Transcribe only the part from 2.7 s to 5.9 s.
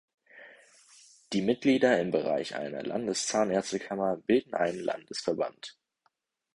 Landeszahnärztekammer bilden einen Landesverband.